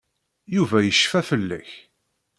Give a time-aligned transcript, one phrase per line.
[0.55, 1.69] Yuba yecfa fell-ak.